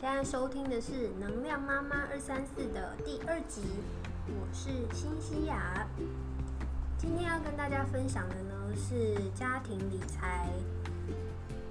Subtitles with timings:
[0.00, 3.62] 现在收听的是《能量妈妈二三四》的第二集，
[4.28, 5.88] 我是新西亚。
[6.96, 10.46] 今天要跟大家分享的呢是家庭理财。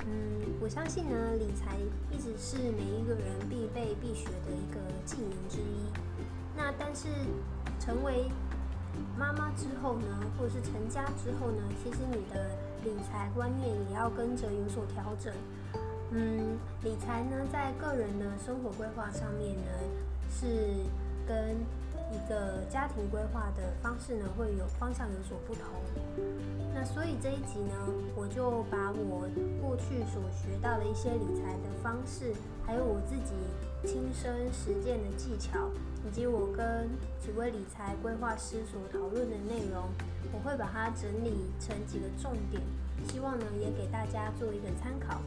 [0.06, 1.78] 嗯，我相信呢，理财
[2.12, 5.88] 一直是每一个人必备必学的一个技能之一。
[6.54, 7.08] 那但是
[7.80, 8.30] 成为
[9.18, 10.06] 妈妈之后呢，
[10.38, 12.52] 或者是成家之后呢，其实你的
[12.84, 15.34] 理财观念也要跟着有所调整。
[16.12, 19.72] 嗯，理财呢，在个人的生活规划上面呢，
[20.32, 20.46] 是
[21.28, 21.58] 跟
[22.10, 25.64] 一个家庭规划的方式呢，会有方向有所不同。
[26.74, 27.76] 那所以这一集呢，
[28.16, 29.28] 我就把我
[29.62, 32.34] 过去所学到的一些理财的方式，
[32.66, 33.34] 还有我自己
[33.86, 35.70] 亲身实践的技巧，
[36.08, 36.88] 以及我跟
[37.20, 39.84] 几位理财规划师所讨论的内容，
[40.32, 42.64] 我会把它整理成几个重点，
[43.10, 45.20] 希望呢，也给大家做一个参考。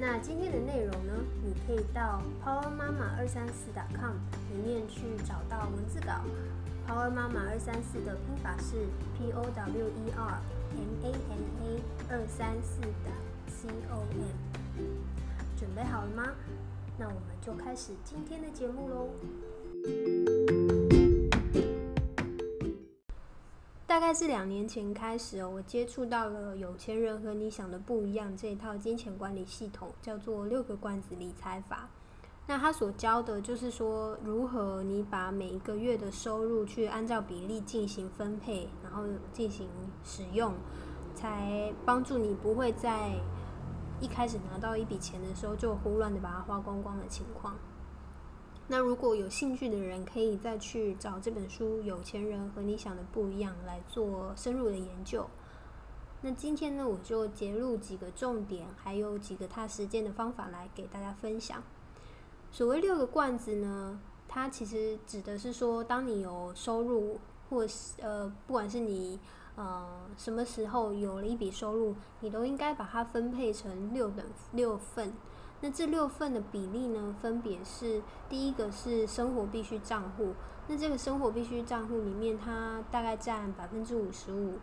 [0.00, 1.12] 那今天的内容呢，
[1.44, 4.14] 你可以到 Power 妈妈二三四 .com
[4.52, 6.22] 里面去找到文字稿。
[6.86, 8.86] Power 妈妈二三四的拼法是
[9.18, 10.40] P O W E R
[10.76, 13.10] M A N A 二三四的
[13.48, 14.86] C O M。
[15.58, 16.32] 准备好了吗？
[16.96, 19.08] 那我们就开始今天的节目喽。
[23.88, 31.88] 大概是两年前开始哦，我接触到了有钱人和你想的不一样这一套金钱管理系统，叫做六个罐子理财法。
[32.46, 39.66] 那他所教的就是说，如何你把每一个月的收入去按照比例进行分配，然后进行
[40.04, 40.52] 使用，
[41.14, 43.14] 才帮助你不会在
[44.02, 47.56] 一开始拿到一笔钱的时候就胡乱的把它花光光的情况。
[48.70, 55.26] 那如果有兴趣的人，可以再去找这本书《有钱人和你想的不一样》来做深入的研究。
[56.20, 61.62] 那今天呢，我就截录几个重点，还有几个他实践的方法来给大家分享。
[62.52, 67.18] 所谓六个罐子呢，它其实指的是说，当你有收入，
[67.48, 69.18] 或是呃，不管是你
[69.56, 75.14] 呃什么时候有了一笔收入，你都应该把它分配成六等六份。
[75.60, 80.32] 那这六份的比例呢，分别是第一个是生活必须账户，
[80.68, 84.58] 那这个生活必须账户里面，它大概占百分之五十五，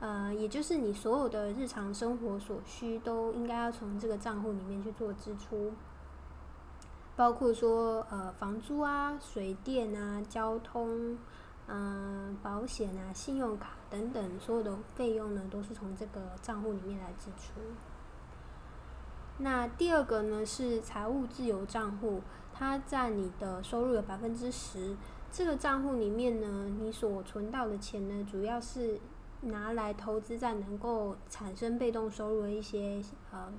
[0.00, 5.72] 呃，也就是你所有的日常生活所需都应该要从这个账户里面去做支出，
[7.14, 11.18] 包括说呃房租啊、水电啊、交通、
[11.66, 17.60] 嗯保险啊、信用卡等等所有的费用呢，都是从这个账户里面来支出。
[19.38, 22.22] 那第二个呢是财务自由账户，
[22.54, 24.96] 它占你的收入的百分之十。
[25.30, 28.98] 这个账户里面呢，你所存到的钱呢，主要是
[29.42, 33.52] 拿来投资在能够产生被动收入的一些呃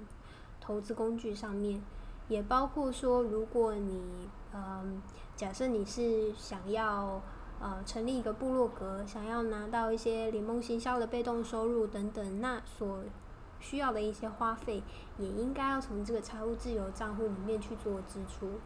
[0.59, 1.79] 投资工具上面，
[2.27, 4.99] 也包括说，如果你嗯
[5.35, 7.21] 假设你是想要
[7.59, 13.03] 呃成立一个部落格，想要拿到一些联盟行销的被动收入等等，那所
[13.59, 14.83] 需要的一些花费，
[15.17, 18.59] 也应该要从这个财务自由账户里面去做支出。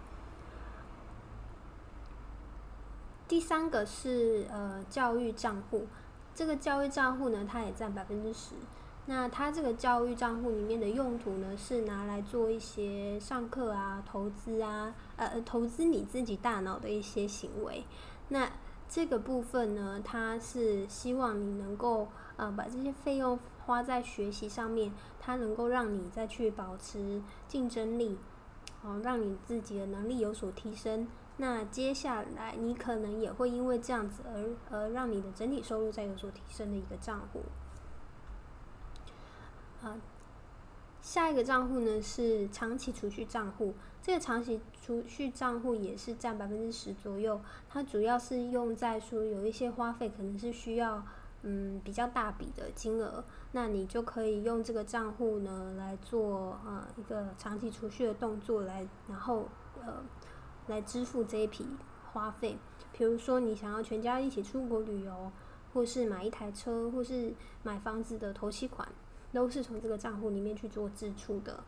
[3.28, 5.88] 第三个是呃教育账户，
[6.36, 8.56] 这个教育账户呢，它也占百分之十。
[9.06, 17.84] 那它这个教育账户里面的用途呢，是拿来做一些上课啊、投资啊，呃，投资你自己大脑的一些行为。
[18.30, 18.50] 那
[18.88, 23.40] 这个部分呢，它是希望你能够呃把这些费用。
[23.72, 28.18] 花在学习上面，它能够让你再去保持竞争力，
[28.84, 31.08] 哦，让你自己的能力有所提升。
[31.38, 37.44] 那接下来你可能也会因为这样子而而让你的整体收入再有所提升的一个账户。
[39.82, 39.96] 啊，
[41.02, 47.40] 下一个账户呢是长期储蓄账户，这个长期储蓄账户也是占百分之十左右，
[47.70, 51.02] 它主要是用在说有一些花费可能是需要。
[51.44, 53.24] 嗯，比较大笔的金额，
[53.54, 59.50] 那你就可以用这个账户呢来做呃一个长期储蓄的动作来，然后
[59.84, 60.04] 呃
[60.68, 61.66] 来支付这一笔
[62.14, 62.58] 花费。
[62.94, 65.32] 比如说你想要全家一起出国旅游，
[65.74, 67.34] 或是买一台车，或是
[67.64, 68.88] 买房子的头期款，
[69.34, 71.64] 都是从这个账户里面去做支出的。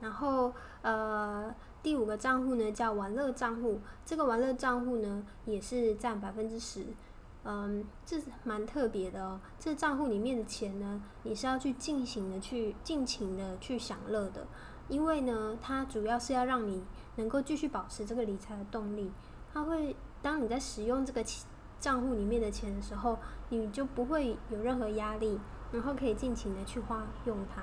[0.00, 6.86] 然后呃第五个账户呢叫玩乐账户，这个玩乐账户呢也是占百分之十。
[7.44, 9.40] 嗯，这是蛮特别的哦。
[9.58, 14.46] 这账户里面的钱呢，你是要去尽情的去尽情的去享乐的，
[14.88, 16.82] 因为呢，它主要是要让你
[17.16, 19.10] 能够继续保持这个理财的动力。
[19.52, 21.24] 它会当你在使用这个
[21.78, 25.40] 账户里面的钱的时候，你就不会有任何压力，
[25.72, 27.62] 然后可以尽情的去花用它。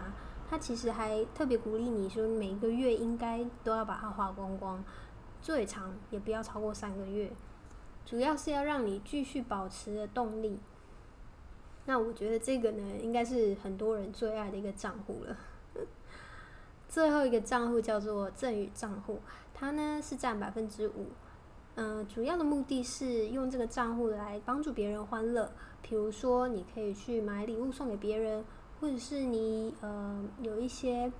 [0.50, 4.83] 它其实还特别鼓励你说，每个月应该都要把它花光光，
[5.41, 7.31] 最长也不要超过三个月，
[8.07, 10.57] 主要是要让你继续保持的动力。
[11.88, 15.36] 那我觉得这个呢，应该是很多人最爱的一个账户了。
[16.88, 19.19] 最后一个账户叫做赠与账户，
[19.54, 21.07] 它呢是占百分之五。
[21.75, 25.51] 嗯，主要的目的是用这个账户来帮助别人欢乐，
[25.81, 28.45] 比如说你可以去买礼物送给别人，
[28.80, 31.12] 或者是你呃有一些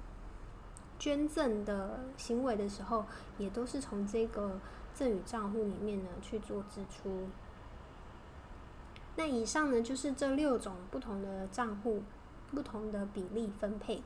[0.98, 3.04] 捐赠的行为的时候，
[3.38, 4.58] 也都是从这个
[4.98, 7.28] 赠与账户里面呢去做支出。
[9.16, 12.02] 那以上呢就是这六种不同的账户，
[12.52, 14.02] 不同的比例分配。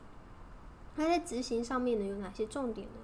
[0.95, 2.99] 那在执行上面呢有哪些重点呢？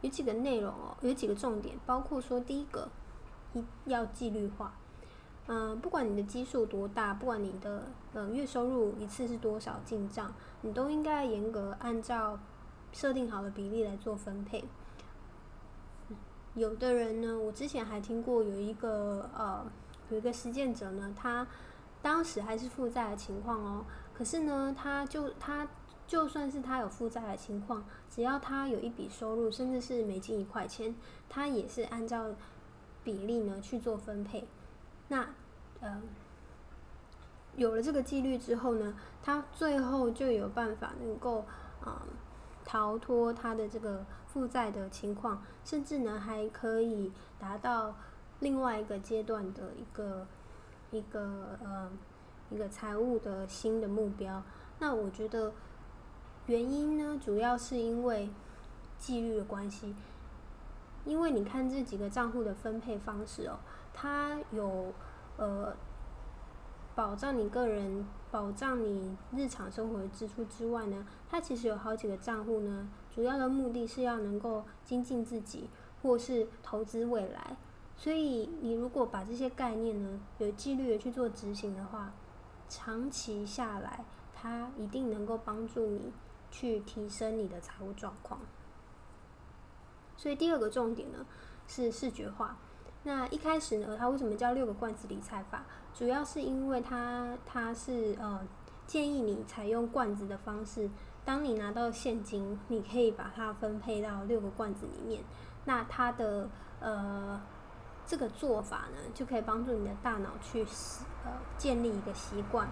[0.00, 2.88] 有几个内容哦，有几个重点，包括说第一个，
[3.54, 4.74] 一要纪律化。
[5.48, 12.38] 嗯，不管你的基数多大，不管你的呃月收入一次是多少进账，你都应该严格按照
[12.92, 14.64] 设定好的比例来做分配。
[16.54, 19.64] 有的人呢，我之前还听过有一个呃。
[20.10, 21.46] 有一个实践者呢，他
[22.02, 25.66] 当时还是负债的情况哦，可是呢，他就他
[26.06, 30.94] 就算是他有负债的情况，只要他有一笔收入，甚至是每进一块钱，
[31.30, 32.26] 他也是按照
[33.02, 34.46] 比例呢去做分配。
[35.08, 35.26] 那
[35.80, 36.02] 呃，
[37.56, 41.46] 有了这个纪律之后呢，他最后就有办法能够
[41.82, 42.02] 啊
[42.66, 47.94] 逃脱他的这个负债的情况，甚至呢还可以达到。
[48.40, 50.26] 另外一个阶段的一个
[50.90, 51.88] 一个呃
[52.50, 54.42] 一个财务的新的目标，
[54.80, 55.52] 那我觉得
[56.46, 58.28] 原因呢，主要是因为
[58.98, 59.94] 纪律的关系。
[61.04, 63.60] 因为你看这几个账户的分配方式哦，
[63.94, 64.92] 它有
[65.36, 65.72] 呃
[66.96, 75.68] 保障你个人、保障你日常生活的支出之外呢，它其实有好几个账户呢，主要的目的是要能够精进自己，
[76.02, 77.56] 或是投资未来。
[77.96, 82.12] 所以，你如果把这些概念呢有纪律的去做执行的话，
[82.68, 84.04] 长期下来，
[84.34, 86.12] 它一定能够帮助你
[86.50, 88.40] 去提升你的财务状况。
[90.16, 91.26] 所以第二个重点呢
[91.68, 92.56] 是视觉化。
[93.04, 95.64] 那一开始呢，它为什么叫六个罐子理财法？
[95.94, 98.40] 主要是因为它它是呃
[98.86, 100.88] 建议你采用罐子的方式，
[101.24, 105.22] 当你拿到现金，你可以把它分配到六个罐子里面。
[105.64, 106.48] 那它的
[106.80, 107.40] 呃。
[108.04, 110.66] 这个做法呢，就可以帮助你的大脑去
[111.24, 112.68] 呃建立一个习惯。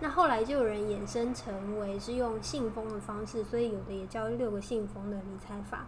[0.00, 5.86] 那后来就有人衍生成为是用信封的方式，所以有的也叫六个信封的理财法。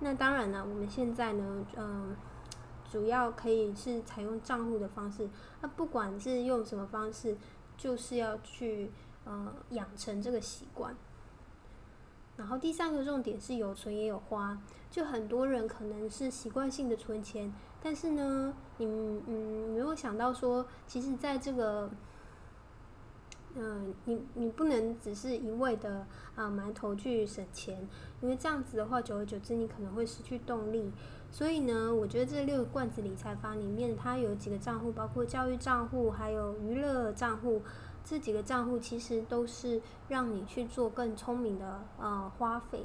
[0.00, 2.16] 那当然了，我们现在呢，嗯，
[2.90, 5.30] 主要可以是采用账户的方式。
[5.60, 7.38] 那不管是用什么方式，
[7.76, 8.90] 就是要去
[9.24, 10.94] 呃养成这个习惯。
[12.36, 14.58] 然后第三个重点是有存也有花，
[14.90, 17.52] 就很多人可能是习惯性的存钱。
[17.80, 21.88] 但是呢，你嗯没有想到说，其实在这个，
[23.54, 26.04] 嗯，你你不能只是一味的
[26.34, 27.88] 啊埋头去省钱，
[28.20, 30.90] 因为这样子的话，久而久之你可能会失去动力。
[31.30, 37.62] 所以呢，我觉得这六个罐子理财法里面，它有几个账户，包括教育账户，还有娱乐账户，
[38.04, 42.84] 这几个账户其实都是让你去做更聪明的呃花费。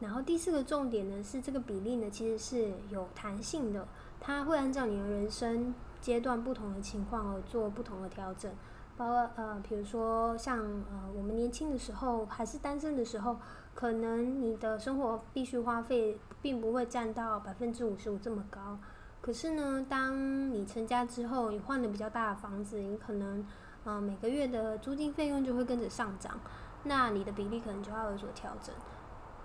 [0.00, 3.86] 然后第四个重点呢，是这个比例呢，其实是有弹性的，
[4.20, 8.50] 它会按照你的人生阶段不同的情况而做不同的调整。
[8.96, 13.36] 包括呃，比如说像呃，我们年轻的时候还是单身的时候，
[13.74, 18.78] 可能你的生活必须花费并不会占到百分之五十五这么高。
[19.20, 23.44] 可是呢，当你成家之后，你换了比较大的房子，你可能
[23.84, 26.40] 呃每个月的租金费用就会跟着上涨，
[26.84, 28.74] 那你的比例可能就要有所调整。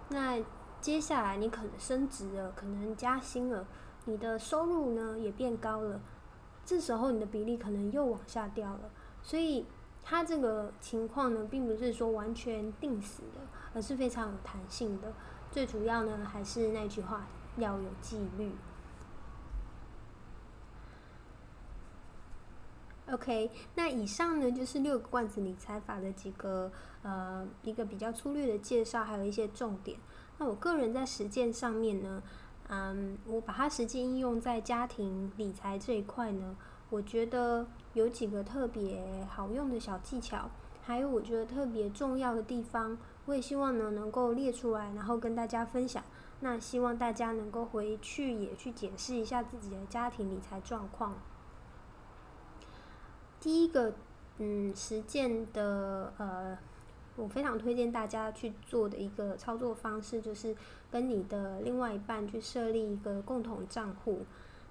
[0.09, 0.41] 那
[0.79, 3.65] 接下来你可能升职了，可能加薪了，
[4.05, 5.99] 你的收入呢也变高了，
[6.63, 8.89] 这时候你的比例可能又往下掉了。
[9.21, 9.65] 所以
[10.03, 13.41] 它这个情况呢，并不是说完全定死的，
[13.73, 15.11] 而是非常有弹性的。
[15.49, 17.25] 最主要呢，还是那句话，
[17.57, 18.51] 要有纪律。
[23.13, 26.71] OK，那以上呢就是六个罐子理财法的几个
[27.03, 29.99] 呃一个比较粗略的介绍，还有一些重点。
[30.39, 32.23] 那我个人在实践上面呢，
[32.69, 36.57] 嗯，我把它实际应用在家庭理财这一块呢，
[36.89, 40.49] 我觉得有几个特别好用的小技巧，
[40.81, 46.03] 还有我觉得特别重要的地方，我也希望呢能够列出来，然后跟大家分享。
[46.39, 51.13] 那希望大家能够回去也去检视一下自己的家庭理财状况。
[53.43, 53.91] 第一个
[54.37, 56.57] 嗯实践的呃，
[57.17, 60.55] 我非常推荐大家去做的一个操作方式，就是
[60.89, 64.21] 跟你的另外一半去设立一个共同账户。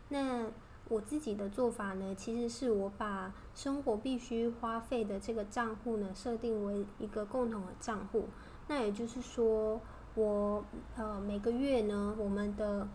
[0.09, 0.47] 那
[0.89, 8.25] 我自己的做法呢，其实是我把生活必须花费的这个账户呢，设定为一个共同的账户。
[8.69, 9.79] 那也就是说，
[10.15, 10.65] 我
[10.97, 12.89] 呃每个月呢，我们的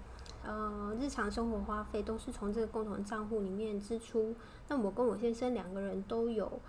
[0.48, 4.34] 呃日常生活花费都是从这个共同账户里面支出。
[4.70, 6.60] 那我跟我先生两个人都有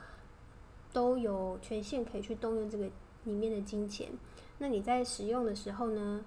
[0.92, 2.90] 都有权限可以去动用这个
[3.24, 4.10] 里面的金钱。
[4.58, 6.24] 那你在使用的时候呢，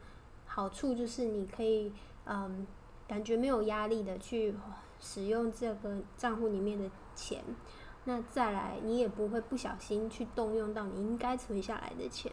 [0.48, 1.91] 好处就是你可以
[2.25, 2.65] 嗯。
[3.08, 4.55] 感觉没有压力的去
[4.98, 7.43] 使用这个账户里面的钱，
[8.05, 12.31] 那再来你也不会不小心去动用到你应该存下来的钱。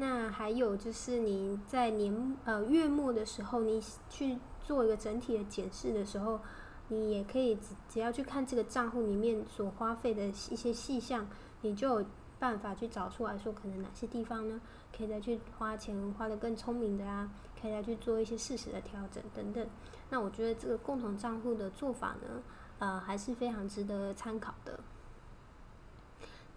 [0.00, 6.40] 那还有就是你在年呃月末的时候，你去做一个整体的检视的时候，
[6.88, 11.28] 你也可以只只要去看这个账户里面所花费的一些细项，
[11.60, 12.06] 你就有
[12.38, 14.58] 办法去找出来说可能哪些地方呢，
[14.96, 17.30] 可以再去花钱花的更聪明的啊。
[17.60, 19.68] 可以来去做一些事实的调整等等。
[20.08, 22.42] 那我觉得这个共同账户的做法呢，
[22.78, 24.80] 呃，还是非常值得参考的。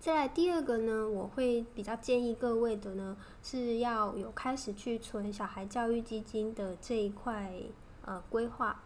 [0.03, 7.53] 再来第二个呢，我会比较建议各位的呢，是要有开始去存小孩教育基金的这一块
[8.03, 8.81] 呃规划。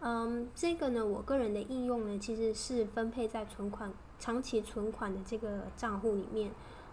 [0.00, 6.50] 嗯，这个呢，我个人的应用呢，其实是分配在存款长期存款的这个账户里面。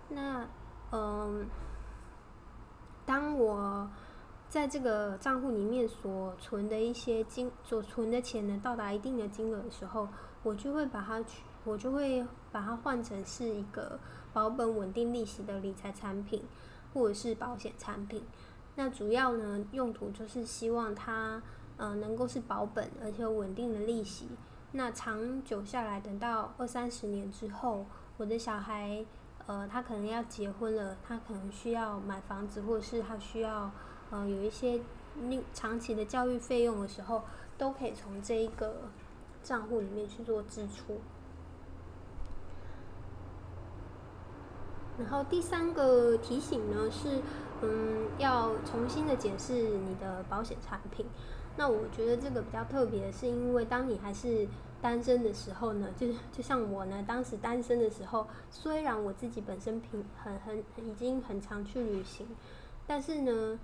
[0.07, 0.47] 那
[0.93, 1.45] 嗯，
[3.05, 3.89] 当我
[4.47, 10.07] 在这个账户里面所存的一些金，所存的钱呢，到达一定的金额的时候，
[10.43, 13.99] 我就会把它去，我就会把它换成是一个
[14.31, 16.43] 保本稳定利息的理财产品，
[16.93, 18.23] 或者是保险产品。
[18.75, 21.41] 那主要呢，用途就是希望它，
[21.75, 24.29] 呃，能够是保本而且稳定的利息。
[24.71, 29.05] 那长久下来，等到二三十年之后，我的小孩，
[29.45, 33.69] 呃，他可能要结婚了，他可能需要买房子，或者是他需要。
[34.09, 34.79] 呃，有一些
[35.27, 37.23] 另长期的教育费用的时候，
[37.57, 38.83] 都可以从这一个
[39.43, 41.01] 账户里面去做支出。
[44.99, 47.21] 然后第三个提醒呢是，
[47.61, 51.05] 嗯，要重新的检视你的保险产品。
[51.55, 54.47] 那我觉得这个比较特别，是因为当你还是
[54.81, 62.27] 单身的时候呢，就是就像我呢，当时单身的时候，虽然我自己本身平很很已经很常去旅行，
[62.85, 63.59] 但是呢。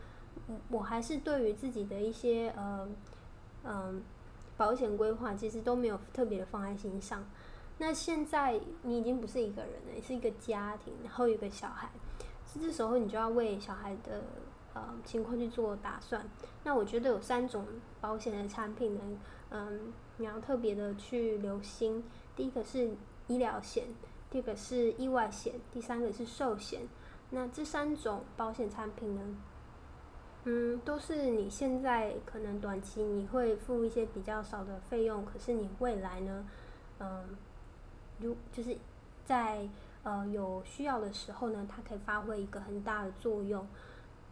[0.69, 2.89] 我还是对于自己的一些呃
[3.63, 4.01] 嗯
[4.57, 7.23] 保险规划，其实都没有特别的放在心上。
[7.77, 11.89] 那现在你已经不是一个人了，是一个家庭，然后有个小孩，
[12.53, 14.23] 这时候你就要为小孩的
[14.73, 16.25] 呃情况去做打算。
[16.63, 17.65] 那我觉得有三种
[17.99, 19.01] 保险的产品呢，
[19.49, 22.03] 嗯，你要特别的去留心。
[22.35, 22.91] 第一个是
[23.27, 23.85] 医疗险，
[24.29, 26.81] 第二个是意外险，第三个是寿险。
[27.31, 29.21] 那这三种保险产品呢？
[30.45, 36.45] 嗯，都是你现在可能短期你会付一些比较少的费用，可是你未来呢，
[36.99, 37.37] 嗯，
[38.23, 38.75] 如就是
[39.25, 39.69] 在
[40.03, 43.67] 呃有需要的时候呢，它可以发挥一个很大的作用。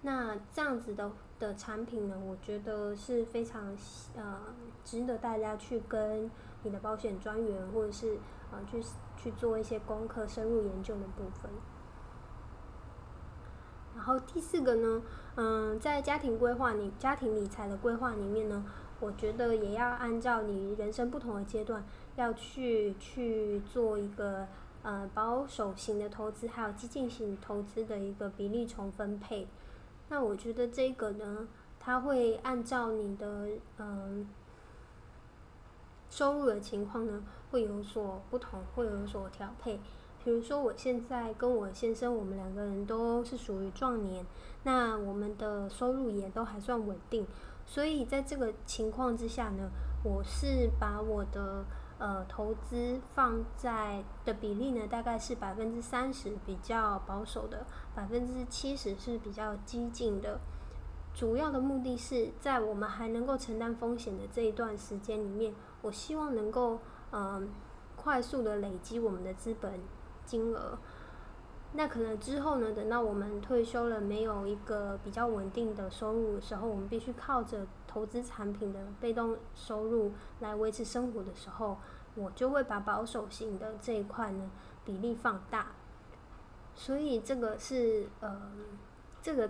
[0.02, 3.78] 那这样子的的产品呢，我觉得是非常
[4.16, 4.40] 呃
[4.84, 6.30] 值得大家去跟
[6.64, 8.18] 你的保险专员或者是
[8.52, 8.84] 呃去
[9.16, 11.52] 去做一些功课、深入研究的部分。
[13.94, 15.02] 然后第四个呢，
[15.36, 18.66] 嗯，在家庭规划、你家庭理财的规划里面呢，
[19.00, 21.84] 我觉得也要按照你人生不同的阶段，
[22.18, 24.46] 要去去做一个
[24.84, 29.48] 呃保守型的投资，还有激进型投资的一个比例重分配。
[30.10, 31.48] 那我觉得这个呢，
[31.80, 33.48] 它会按照你的
[33.78, 34.28] 嗯
[36.10, 39.80] 收入的情况呢，会有所不同，会有所调配。
[40.24, 44.24] 比如说，我现在跟我先生，我们两个人都是属于壮年，
[44.64, 47.26] 那我们的收入也都还算稳定，
[47.66, 49.72] 所以在这个情况之下呢，
[50.04, 51.66] 我是把我的
[51.98, 60.40] 呃投资放在的比例呢，大概是百分之三十比较保守的，百分之七十是比较激进的。
[61.16, 66.80] 主要的目的是在我们还能够承担风险的这一段时间里面，我希望能够
[67.12, 67.50] 嗯
[67.96, 69.80] 快速的累积我们的资本。
[70.26, 70.78] 金额，
[71.74, 72.72] 那可能之后呢？
[72.74, 80.12] 等到我们退休了，没有一个比较稳定的收入的时候，我们必须靠着投资产品的被动收入
[80.42, 81.78] 来维持生活的时候，
[82.16, 84.52] 我就会把保守型的这一块呢
[84.84, 85.68] 比例放大。
[86.76, 88.52] 所以这个是呃
[89.22, 89.50] 这个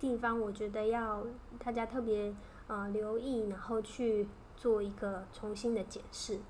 [0.00, 1.24] 地方，我觉得要
[1.58, 2.34] 大家特别
[2.66, 6.40] 呃留意，然后去做一个重新的解释。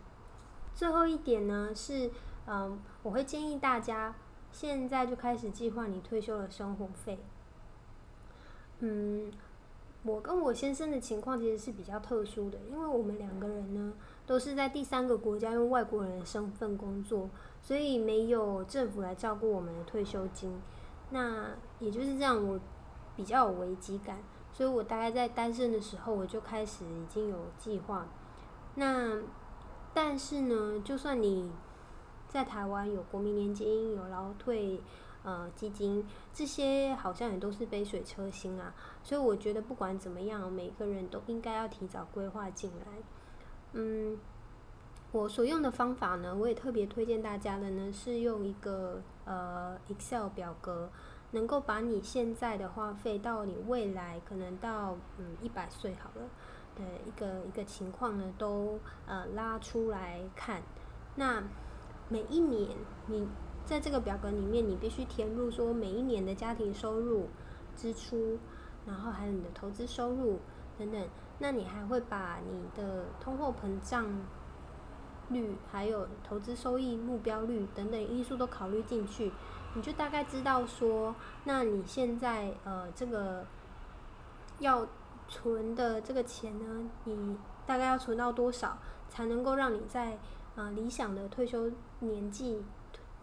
[0.75, 2.11] 最后一点呢是。
[2.47, 4.15] 嗯，我会建议大家
[4.51, 7.19] 现在就开始计划你退休的生活费。
[8.81, 9.31] 嗯，
[10.03, 13.93] 我跟我先生的情况其实是比较特殊的，因为我们两个人呢
[14.27, 17.31] 都是在第三个国家用外国人的身份工作，
[17.63, 20.61] 所以没有政府来照顾我们的退休金。
[21.11, 22.59] 那也就是这样，我
[23.15, 24.19] 比较有危机感，
[24.53, 28.07] 所以我大概在单身的时候我就开始已经有计划。
[28.75, 29.19] 那
[29.95, 31.53] 但是呢，就算你
[32.33, 34.81] 在台湾有国民年金、有劳退
[35.23, 38.73] 呃基金，这些好像也都是杯水车薪啊。
[39.03, 42.87] 所以我觉得不管怎么样，每个人都应该要提早规划进来。
[43.75, 44.19] 嗯，
[45.13, 50.91] 我所用的方法呢，我也特别推荐大家的呢，是用一个呃 Excel 表格，
[51.33, 56.23] 能够把你现在的花费到你未来可能到嗯一百岁好了。
[56.75, 60.63] 的一个一个情况呢，都呃拉出来看。
[61.17, 61.43] 那
[62.13, 62.69] 每一年
[63.07, 63.27] 你
[63.65, 67.31] 在这个表格里面，你必须填入说每一年的家庭收入、
[67.75, 68.39] 支出，
[68.87, 70.39] 然后还有你的投资收入
[70.79, 71.09] 等等。
[71.39, 74.05] 那你还会把你的通货膨胀
[75.31, 79.33] 率、还有投资收益目标率等等因素都考虑进去，
[79.75, 81.15] 你就大概知道说，
[81.45, 83.47] 那你现在呃这个
[84.59, 84.87] 要。
[85.29, 88.77] 存的这个钱呢，你大概要存到多少
[89.09, 90.19] 才能够让你在
[90.55, 92.63] 啊理想的退休年纪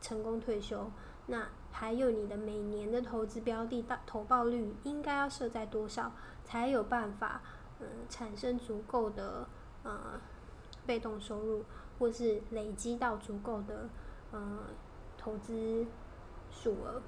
[0.01, 0.89] 成功退休？
[1.27, 6.11] 那还有你的每年的投资标的大投报率应该要设在多少，
[6.43, 7.41] 才有办法
[7.79, 9.47] 嗯产生足够的
[9.83, 10.19] 呃
[10.85, 11.63] 被动收入，
[11.99, 13.87] 或是累积到足够的
[14.31, 14.61] 呃
[15.17, 15.85] 投资
[16.49, 17.01] 数额。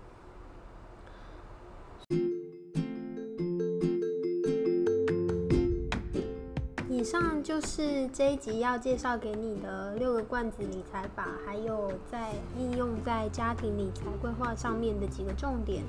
[7.01, 12.29] 以上就是这一集要介绍给你的六个罐子理财法，还有在
[12.60, 15.81] 应用在家庭理财规划上面的几个重点。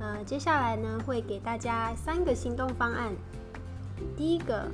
[0.00, 3.12] 呃，接下来呢会给大家三个行动方案。
[4.16, 4.66] 第一个，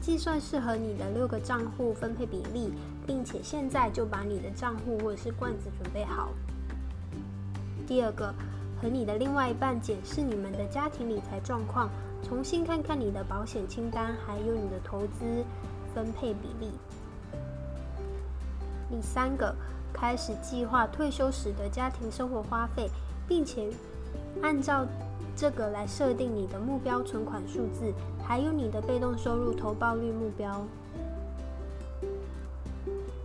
[0.00, 2.72] 计算适合你的六个账户分配比例，
[3.06, 6.30] 并且现在就把你的账户或者是罐子准备好。
[7.86, 8.34] 第二个，
[8.80, 11.90] 和你的另外一半检视你们的家庭理财状况。
[12.22, 15.44] 重新看看你的保险清单，还有你的投资
[15.94, 16.70] 分配比例。
[18.88, 19.54] 第三个，
[19.92, 22.88] 开始计划退休时的家庭生活花费，
[23.26, 23.70] 并且
[24.42, 24.86] 按照
[25.36, 30.64] 这个来设定你的目标存款数字，还有你的被动收入投报率目标。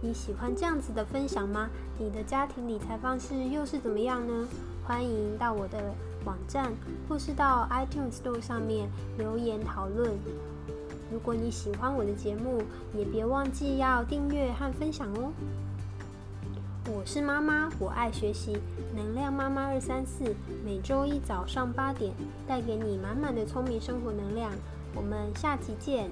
[0.02, 1.70] 你喜欢这样子的分享吗？
[1.98, 4.48] 你的家庭理财方式又是怎么样呢？
[4.86, 5.94] 欢迎到我的。
[6.26, 6.74] 网站
[7.08, 10.12] 或是到 iTunes Store 上面留言讨论。
[11.12, 15.32] 如果你喜欢我的节目，也别忘记要订阅和分享哦。
[16.88, 18.58] 我是妈妈，我爱学习，
[18.96, 22.12] 能量妈妈二三四，每周一早上八点
[22.48, 24.52] 带给你满满的聪明生活能量。
[24.96, 26.10] 我们下期见。